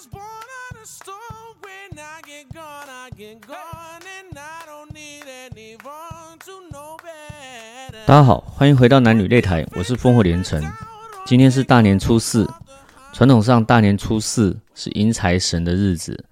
[0.00, 1.54] was born on a stone.
[1.60, 4.00] When I get gone, I get gone.
[4.00, 8.06] And I don't need anyone to know better.
[8.06, 10.62] 大家好，欢迎回到男女擂台，我是烽火连城。
[11.26, 12.48] 今天是大年初四，
[13.12, 16.24] 传统上大年初四是迎财神的日子，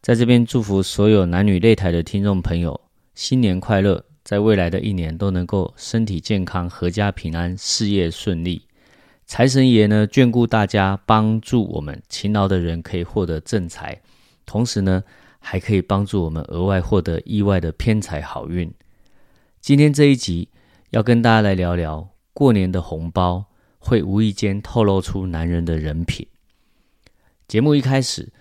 [0.00, 2.80] 在这边祝福所有男女擂台的听众朋友
[3.16, 8.62] 新年快乐，在未来的一年都能够身体健康、阖家平安、事业顺利。
[9.26, 14.00] 财神爷呢眷顾大家，帮助我们勤劳的人可以获得正财，
[14.46, 15.02] 同时呢
[15.40, 18.72] 还可以帮助我们额外获得意外的偏财好运。
[19.60, 20.48] 今天这一集
[20.90, 23.46] 要跟大家来聊聊过年的红包
[23.80, 26.24] 会无意间透露出男人的人品。
[27.48, 28.32] 节目一开始，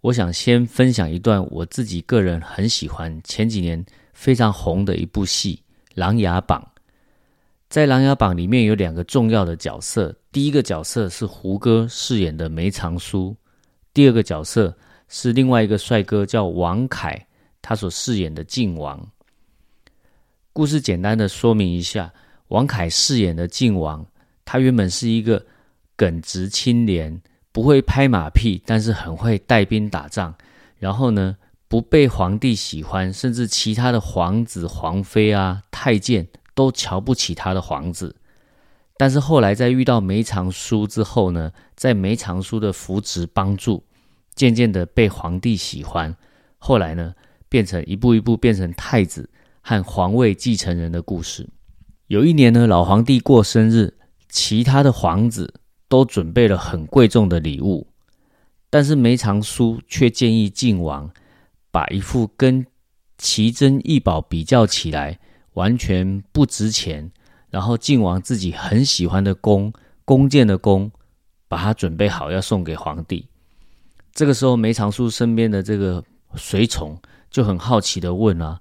[0.00, 5.62] 我想先分享一段我自己个人很喜欢、前几年非常红的一部戏
[5.94, 6.62] 《琅琊榜》。
[7.70, 13.34] 在《琅琊榜》里面有两个重要的角色，第一个角色是胡歌饰演的梅长苏，
[13.94, 14.76] 第二个角色
[15.06, 17.24] 是另外一个帅哥叫王凯，
[17.62, 19.00] 他所饰演的靖王。
[20.52, 22.12] 故事简单的说明一下，
[22.48, 24.04] 王凯饰演的靖王，
[24.44, 25.40] 他原本是一个
[25.94, 30.34] 耿直清廉、不会拍马屁，但是很会带兵打仗，
[30.76, 31.36] 然后呢
[31.68, 36.26] 不被皇帝喜欢，甚至其他的皇子、皇妃啊、太监
[36.60, 38.16] 都瞧不起他的皇子。
[38.98, 43.82] 但是后来在遇到梅长苏之后呢，在梅长苏的扶持帮助，
[44.34, 46.14] 渐渐的被皇帝喜欢。
[46.58, 47.14] 后来呢，
[47.48, 49.30] 变成一步一步变成太子
[49.62, 51.48] 和皇位继承人的故事。
[52.08, 53.94] 有一年呢，老皇帝过生日，
[54.28, 55.54] 其他的皇子
[55.88, 57.86] 都准备了很贵重的礼物，
[58.68, 61.10] 但是梅长苏却建议靖王
[61.70, 62.66] 把一副跟
[63.16, 65.18] 奇珍异宝比较起来
[65.60, 67.12] 完全不值钱。
[67.50, 69.72] 然后晋王自己很喜欢的弓，
[70.04, 70.90] 弓箭的弓，
[71.48, 73.26] 把它准备好要送给皇帝。
[74.12, 76.02] 这个时候，梅长苏身边的这个
[76.36, 76.96] 随从
[77.28, 78.60] 就很好奇的问啊，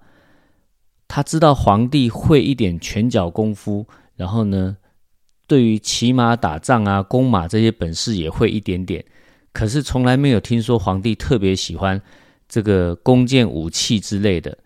[1.07, 3.85] 他知道皇帝会一点拳脚功夫，
[4.15, 4.77] 然后呢，
[5.47, 9.05] 对于骑马打仗啊、弓马这些本事也会一点点，
[9.53, 12.01] 可是从来没有听说皇帝特别喜欢
[12.47, 14.57] 这个弓箭武器之类的。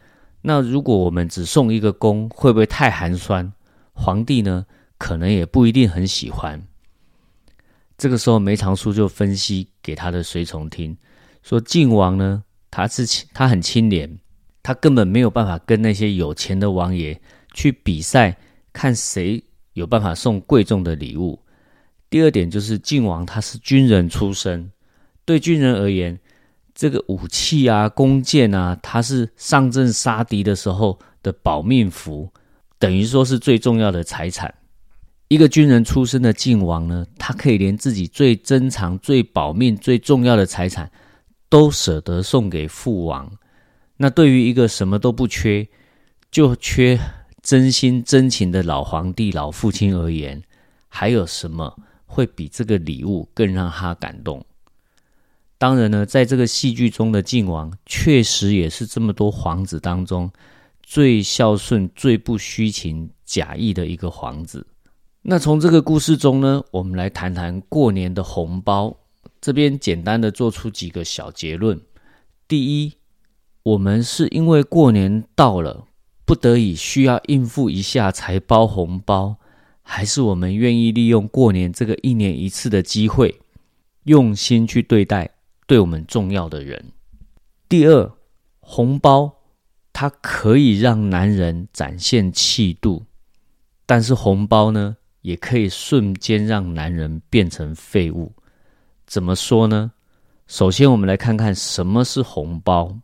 [0.46, 3.52] 那如果我们只送一个弓，会不会太寒酸？
[3.94, 4.66] 皇帝呢，
[4.98, 6.62] 可能也不一定很喜欢。
[7.98, 10.98] 这个时候，梅长苏就分析给他的随从听，
[11.44, 14.20] 说靖王呢，他是他很清廉，
[14.62, 17.22] 他根本没有办法跟那些有钱的王爷
[17.54, 18.38] 去比赛，
[18.74, 19.42] 看谁
[19.74, 21.40] 有办法送贵重的礼物。
[22.10, 24.70] 第二点就是靖王他是军人出身，
[25.24, 26.20] 对军人而言，
[26.84, 32.30] 这个武器啊、弓箭啊，它是上阵杀敌的时候的保命符。
[32.78, 34.54] 等于说是最重要的财产。
[35.30, 40.92] 一个军人出身的靖王呢，他可以连自己最珍藏、最保命、最重要的财产
[41.48, 43.32] 都舍得送给父王。
[43.96, 45.66] 那对于一个什么都不缺，
[46.30, 47.00] 就缺
[47.42, 50.44] 真心真情的老皇帝、老父亲而言，
[50.90, 51.74] 还有什么
[52.06, 54.46] 会比这个礼物更让他感动？
[55.64, 60.30] 当然呢，在这个戏剧中的靖王，确实也是这么多皇子当中。
[60.82, 64.68] 最孝顺、最不虚情假意的一个皇子。
[65.22, 68.98] 那从这个故事中呢，我们来谈谈过年的红包。
[69.40, 71.80] 这边简单的做出几个小结论：
[72.46, 72.96] 第一，
[73.64, 75.86] 我们是因为过年到了，
[76.26, 79.38] 不得已需要应付一下才包红包，
[79.82, 83.40] 还是我们愿意利用过年这个一年一次的机会，
[84.04, 85.30] 用心去对待
[85.68, 86.92] 对我们重要的人？
[87.68, 88.12] 第二，
[88.60, 89.40] 红包。
[89.96, 93.04] 它可以让男人展现气度，
[93.86, 98.34] 但是红包呢，也可以瞬间让男人变成废物。
[99.06, 99.92] 怎么说呢？
[100.48, 102.98] 首先，我们来看看什么是红包。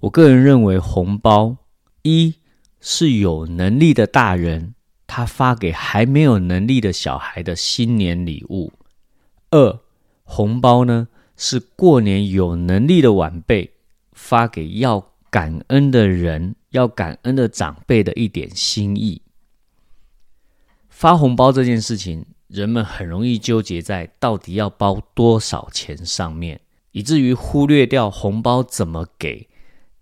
[0.00, 1.54] 我个人认为，红包
[2.00, 2.34] 一
[2.80, 4.74] 是有能力的大人
[5.06, 8.72] 他发给还没有能力的小孩的新年礼物；
[9.50, 9.78] 二，
[10.22, 11.06] 红包呢
[11.36, 13.72] 是过年有能力的晚辈
[14.12, 15.12] 发给要。
[15.32, 19.22] 感恩的人要感恩的长辈的一点心意。
[20.90, 29.48] 发红包这件事情，人们很容易纠结在到底要包多少钱上面，以至于忽略掉红包怎么给。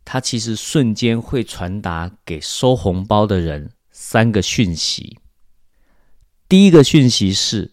[0.04, 5.16] 它其实瞬间会传达给收红包的人三个讯息。
[6.48, 7.70] 第一个讯息是：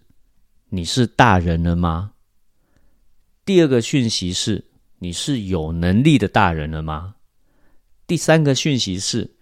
[0.69, 2.11] 你是大人了吗？
[3.47, 4.65] 第二个讯息是：
[4.99, 7.15] 你是有能力的大人了吗？
[8.05, 9.37] 第三个讯息是：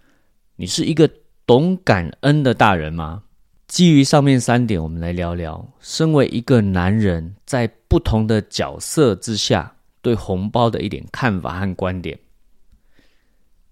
[0.58, 1.10] 你是一个
[1.48, 3.24] 懂感恩的大人吗？
[3.66, 12.20] 基于上面三点，我们来聊聊，身为一个男人，在不同的角色之下，对红包的一点看法和观点。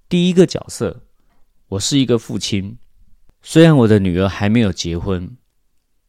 [0.10, 1.04] 第一个角色，
[1.68, 2.76] 我是一个父亲，
[3.44, 5.38] 虽然我的女儿还没有结婚，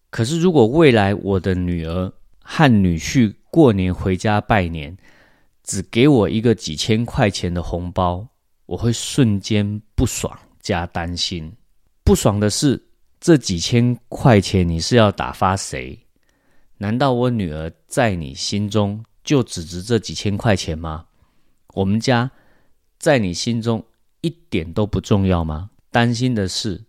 [0.09, 2.11] 可是如果未来我的女儿
[2.41, 4.97] 和女婿过年回家拜年，
[5.63, 8.27] 只给我一个几千块钱的红包，
[8.67, 11.53] 我会瞬间不爽加担心。
[12.03, 12.85] 不爽的是，
[13.21, 15.97] 这几千块钱你是要打发谁？
[16.79, 21.07] 难道我女儿在你心中就只值这几千块钱吗？
[21.75, 22.29] 我们家
[22.99, 23.85] 在你心中
[24.23, 25.71] 一点都不重要吗？
[25.93, 26.83] 担心的是，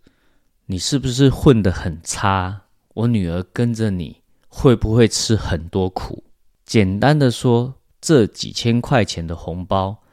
[0.65, 2.59] 你是不是混得很差？
[2.95, 6.23] 我女儿跟着你会不会吃很多苦？
[6.65, 7.75] 简单的说。
[8.01, 10.03] 这几千块钱的红包，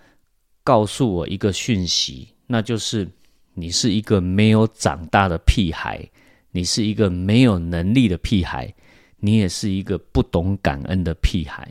[0.64, 3.06] 告诉我一个讯息，那就是
[3.52, 6.08] 你是一个没有长大的屁孩，
[6.52, 8.72] 你是一个没有能力的屁孩，
[9.18, 11.70] 你也是一个不懂感恩的屁孩。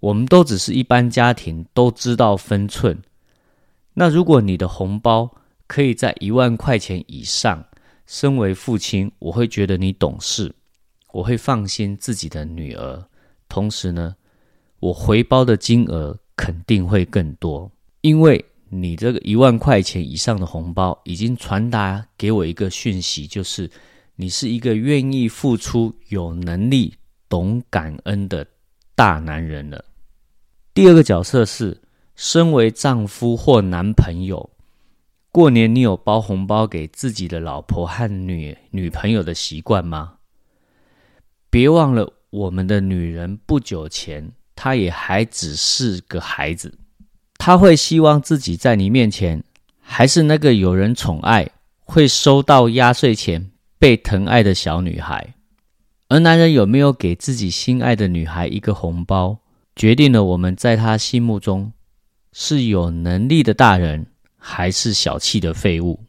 [0.00, 3.00] 我们都只是一般家庭，都知道分寸。
[3.94, 5.32] 那如果你的红包
[5.68, 7.64] 可以在一万块钱以上，
[8.04, 10.52] 身为父亲，我会觉得你懂事，
[11.12, 13.08] 我会放心自己的女儿。
[13.48, 14.14] 同时呢。
[14.80, 17.68] 我回包的金额肯定会更多，
[18.02, 23.68] 因为你这个一万块钱以上的红包已经传达给我一个讯息，就是
[24.14, 26.94] 你是一个愿意付出、有能力、
[27.28, 28.46] 懂感恩的
[28.94, 29.84] 大男人了。
[30.72, 31.76] 第二个角色是，
[32.14, 34.48] 身为丈夫或男朋友，
[35.32, 40.18] 过年你有包红包给自己的老婆和女女朋友的习惯吗？
[41.50, 44.32] 别忘了，我们的女人不久前。
[44.60, 46.76] 她也还只是个孩子，
[47.38, 49.44] 她会希望自己在你面前
[49.80, 51.48] 还是那个有人宠爱、
[51.78, 55.34] 会收到压岁钱、被疼爱的小女孩。
[56.08, 59.38] 而男人有没有给自己心爱的女孩一个红包，
[59.76, 61.72] 决定了我们在他心目中
[62.32, 66.00] 是有能力的大人，还是小气的废物。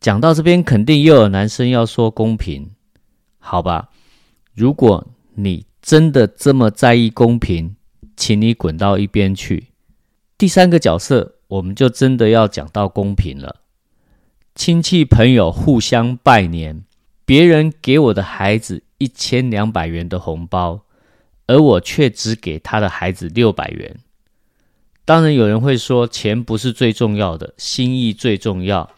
[0.00, 2.68] 讲到这边，肯定又有男生要说公平，
[3.38, 3.90] 好吧？
[4.52, 5.06] 如果
[5.38, 5.64] 你。
[5.80, 7.76] 真的这么在意公平，
[8.14, 9.68] 请你滚到一边去。
[10.36, 13.62] 第三个角色，我们就真的要讲到公平了。
[14.54, 16.84] 亲戚朋友互相拜年，
[17.24, 20.82] 别人给我的孩子一千两百元的红包，
[21.46, 23.96] 而我却只给他的孩子六百元。
[25.06, 28.90] 当然，有人会说钱不是最重要的，心意最重要。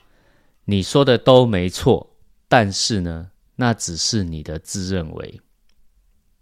[0.64, 2.16] 你说的都没错，
[2.48, 5.40] 但是呢，那只是你的自认为。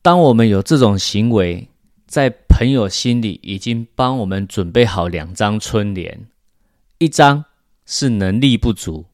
[0.08, 1.68] 当我们有这种行为，
[2.06, 6.26] 在朋友心里已经帮我们准备好两张春联，
[6.96, 7.44] 一张
[7.84, 9.04] 是能力不足，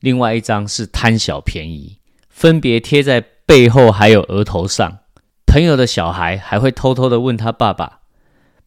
[0.00, 1.98] 另外一张是贪小便宜，
[2.30, 5.00] 分别贴在背后还有额头上。
[5.46, 8.00] 朋友的小孩还会偷偷的问他爸爸：“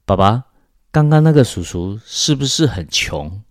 [0.05, 0.43] 爸爸，
[0.91, 3.41] 刚刚那个叔叔是不是很穷？”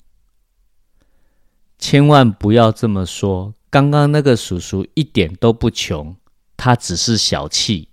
[1.80, 6.14] 千万不要这么说，刚刚那个叔叔一点都不穷，
[6.56, 7.88] 他只是小气。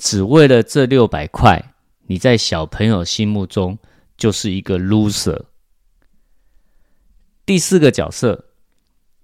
[0.00, 1.74] 只为了这六百块，
[2.06, 3.78] 你在小朋友心目中
[4.16, 5.42] 就是一个 loser。
[7.44, 8.46] 第四个角色，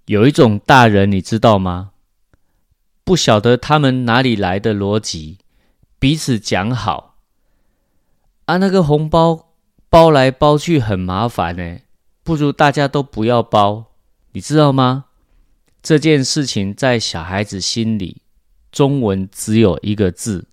[0.05, 1.93] 有一种大人，你知道吗？
[3.03, 5.39] 不晓得他们哪里来的逻辑，
[5.97, 7.15] 彼此讲好
[8.45, 9.47] 啊，那个红包
[9.89, 11.79] 包来包去很麻烦呢，
[12.21, 13.93] 不如大家都不要包，
[14.33, 15.05] 你知道吗？
[15.81, 18.21] 这件事情在小孩子心里，
[18.71, 20.45] 中文只有一个字。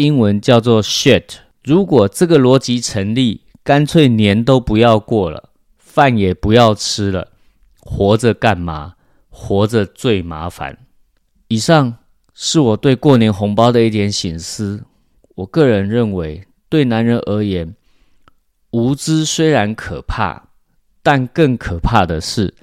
[0.00, 1.24] 英文叫做 shit。
[1.62, 7.32] 如果这个逻辑成立，干脆年都不要过了，饭也不要吃了，
[7.78, 8.94] 活着干嘛？
[9.28, 10.78] 活着最麻烦。
[11.48, 11.98] 以上
[12.32, 14.84] 是我对过年红包的一点醒思。
[15.34, 17.74] 我个人认为，对男人而言，
[18.70, 20.48] 无知虽然可怕，
[21.02, 22.54] 但更可怕的是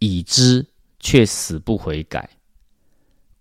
[0.00, 0.66] 已知
[0.98, 2.30] 却死不悔改。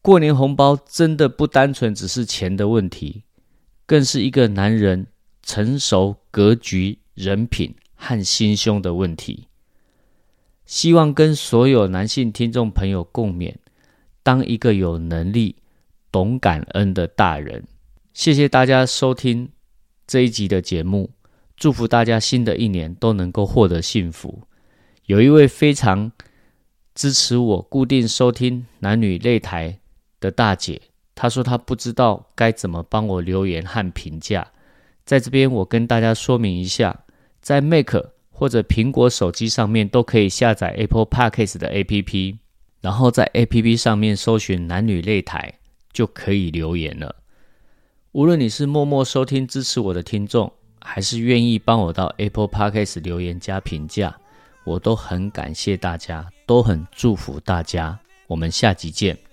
[0.05, 3.23] 过年红包真的不单纯只是钱的问题，
[3.87, 5.07] 更是一个男人
[5.41, 9.47] 成熟、格局、人品和心胸的问题。
[10.67, 13.55] 希望跟所有男性听众朋友共勉，
[14.21, 15.55] 当一个有能力、
[16.11, 17.63] 懂感恩的大人。
[18.13, 19.49] 谢谢大家收听
[20.05, 21.09] 这一集的节目，
[21.57, 24.43] 祝福大家新的一年都能够获得幸福。
[25.07, 26.11] 有一位非常
[26.93, 29.79] 支持我固定收听男女擂台。
[30.25, 30.81] 的大姐，
[31.13, 34.47] 她说她不知道该怎么帮我留言和评价，
[35.05, 37.01] 在这边我跟大家说明一下，
[37.41, 37.93] 在 Mac
[38.31, 42.37] 或者苹果手机上面都可以下载 Apple Podcast 的 APP，
[42.81, 45.53] 然后在 APP 上面搜寻男女擂台
[45.93, 47.15] 就可以留言了。
[48.11, 50.51] 无论你是默默收听支持我的听众，
[50.81, 54.15] 还是愿意帮我到 Apple Podcast 留言加评价，
[54.65, 57.97] 我都很感谢大家，都很祝福大家。
[58.27, 59.24] 我们下集见。